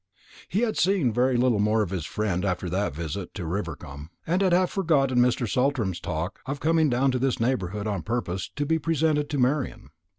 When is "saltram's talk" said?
5.47-6.39